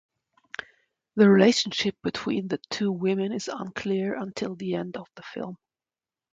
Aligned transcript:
The 1.15 1.29
relationship 1.29 1.95
between 2.01 2.47
the 2.47 2.57
two 2.71 2.91
women 2.91 3.31
is 3.31 3.47
unclear 3.47 4.15
until 4.17 4.55
the 4.55 4.73
end 4.73 4.97
of 4.97 5.07
the 5.15 5.21
film. 5.21 5.59